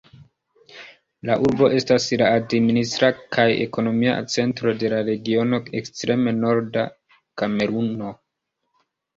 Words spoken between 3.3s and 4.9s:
kaj ekonomia centro